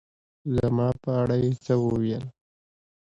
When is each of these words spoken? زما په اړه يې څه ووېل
زما 0.55 0.87
په 1.01 1.09
اړه 1.21 1.35
يې 1.43 1.51
څه 1.63 1.73
ووېل 1.83 2.25